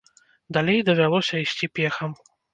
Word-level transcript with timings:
Далей 0.57 0.79
давялося 0.87 1.37
ісці 1.45 1.71
пехам. 1.77 2.17